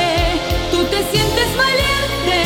Tú 0.70 0.84
te 0.84 1.00
sientes 1.12 1.50
valiente, 1.58 2.40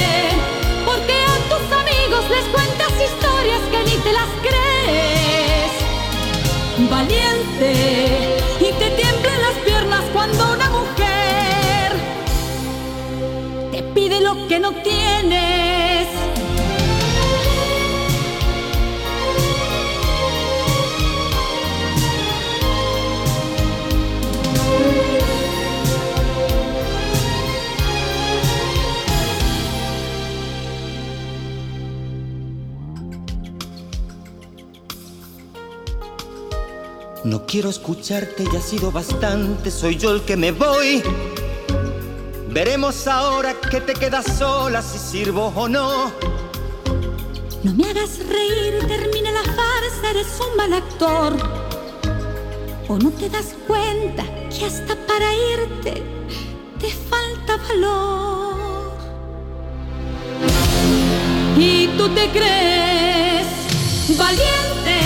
porque 0.86 1.15
a 1.34 1.36
tus 1.52 1.65
amigos 1.82 2.24
les 2.36 2.45
cuentas 2.56 2.93
historias 3.08 3.62
que 3.69 3.80
ni 3.84 3.98
te 4.02 4.13
las 4.13 4.30
crees. 4.39 4.48
No 14.71 14.82
tienes. 14.84 16.08
No 37.25 37.45
quiero 37.45 37.69
escucharte, 37.69 38.45
ya 38.51 38.60
ha 38.60 38.62
sido 38.62 38.91
bastante, 38.91 39.71
soy 39.71 39.97
yo 39.97 40.12
el 40.12 40.21
que 40.21 40.36
me 40.36 40.51
voy. 40.51 41.03
Veremos 42.51 43.05
ahora 43.05 43.53
que 43.53 43.79
te 43.79 43.93
quedas 43.93 44.25
sola, 44.39 44.81
si 44.81 44.97
sirvo 44.97 45.53
o 45.55 45.69
no. 45.69 46.12
No 47.63 47.73
me 47.73 47.91
hagas 47.91 48.17
reír, 48.27 48.79
termina 48.88 49.31
la 49.31 49.43
farsa, 49.43 50.09
eres 50.09 50.27
un 50.39 50.57
mal 50.57 50.73
actor. 50.73 51.33
O 52.88 52.97
no 52.97 53.12
te 53.12 53.29
das 53.29 53.55
cuenta 53.67 54.23
que 54.49 54.65
hasta 54.65 54.95
para 55.05 55.31
irte 55.53 56.01
te 56.79 56.89
falta 56.89 57.57
valor. 57.67 58.93
Y 61.55 61.88
tú 61.97 62.09
te 62.09 62.29
crees 62.31 63.47
valiente 64.17 64.98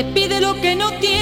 te 0.00 0.06
pide 0.14 0.40
lo 0.40 0.58
que 0.62 0.74
no 0.74 0.90
tienes. 0.92 1.19